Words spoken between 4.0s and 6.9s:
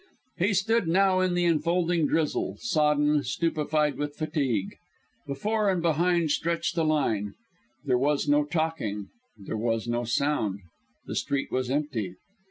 fatigue. Before and behind stretched the